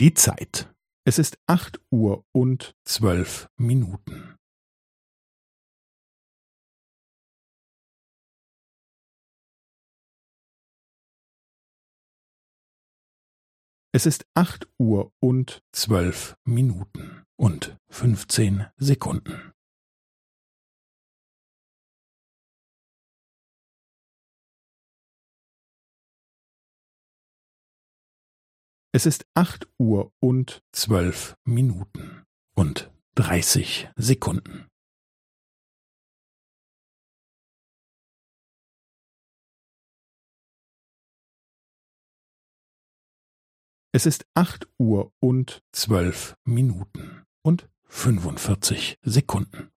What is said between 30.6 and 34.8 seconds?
zwölf Minuten und dreißig Sekunden.